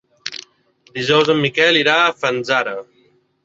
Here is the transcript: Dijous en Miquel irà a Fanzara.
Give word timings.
Dijous 0.95 1.31
en 1.35 1.39
Miquel 1.45 1.79
irà 1.85 2.01
a 2.07 2.11
Fanzara. 2.25 2.79